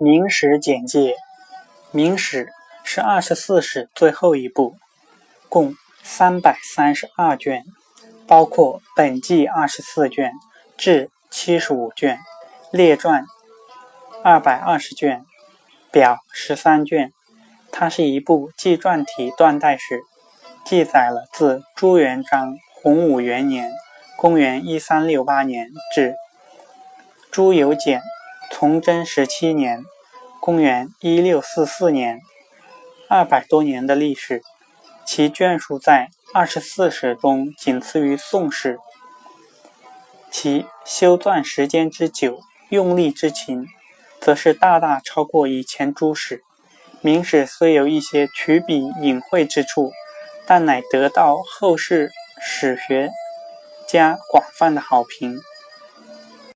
[0.04, 0.98] 《明史简介》，
[1.90, 2.44] 《明史》
[2.84, 4.76] 是二十四史最后一部，
[5.48, 7.64] 共三百三十二卷，
[8.26, 10.32] 包括本纪二十四卷、
[10.76, 12.18] 志七十五卷、
[12.70, 13.24] 列传
[14.22, 15.24] 二百二十卷、
[15.90, 17.14] 表十三卷。
[17.72, 20.02] 它是一部纪传体断代史，
[20.66, 23.72] 记载了自朱元璋洪武元年
[24.18, 26.14] （公元一三六八年）至
[27.30, 28.02] 朱由检。
[28.58, 29.84] 崇祯十七年
[30.40, 32.22] （公元一六四四年），
[33.06, 34.42] 二百多年的历史，
[35.04, 38.76] 其卷数在二十四史中仅次于《宋史》。
[40.30, 42.40] 其修撰时间之久，
[42.70, 43.66] 用力之勤，
[44.22, 46.38] 则是大大超过以前诸史。
[47.02, 49.92] 《明史》虽有一些曲笔隐晦之处，
[50.46, 53.10] 但乃得到后世史学
[53.86, 55.42] 家广泛的好评。